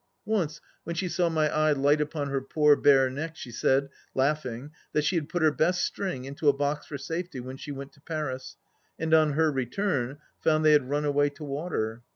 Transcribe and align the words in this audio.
Once 0.25 0.59
when 0.83 0.95
she 0.95 1.07
saw 1.07 1.29
my 1.29 1.47
eye 1.49 1.71
light 1.73 2.01
upon 2.01 2.27
her 2.29 2.41
poor 2.41 2.75
bare 2.75 3.07
neck, 3.07 3.35
she 3.35 3.51
said, 3.51 3.87
laughing, 4.15 4.71
that 4.93 5.03
she 5.03 5.15
had 5.15 5.29
put 5.29 5.43
her 5.43 5.51
best 5.51 5.83
string 5.85 6.25
into 6.25 6.49
a 6.49 6.53
box 6.53 6.87
for 6.87 6.97
safety 6.97 7.39
when 7.39 7.55
she 7.55 7.71
went 7.71 7.93
to 7.93 8.01
Paris, 8.01 8.57
and 8.97 9.13
on 9.13 9.33
her 9.33 9.51
return 9.51 10.17
found 10.39 10.65
they 10.65 10.71
had 10.71 10.89
run 10.89 11.05
away 11.05 11.29
to 11.29 11.43
water. 11.43 12.01